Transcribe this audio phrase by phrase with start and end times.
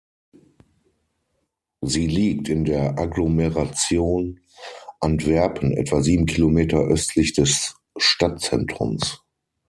[1.81, 4.39] Sie liegt in der Agglomeration
[4.99, 9.21] Antwerpen etwa sieben Kilometer östlich des Stadtzentrums.